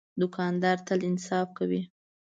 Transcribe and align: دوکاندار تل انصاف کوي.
دوکاندار 0.19 0.77
تل 0.87 0.99
انصاف 1.09 1.47
کوي. 1.57 1.81